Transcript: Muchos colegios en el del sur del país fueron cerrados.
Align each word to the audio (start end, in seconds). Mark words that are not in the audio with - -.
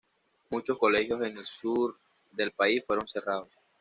Muchos 0.49 0.79
colegios 0.79 1.19
en 1.19 1.27
el 1.27 1.35
del 1.35 1.45
sur 1.45 1.95
del 2.31 2.49
país 2.53 2.83
fueron 2.87 3.07
cerrados. 3.07 3.49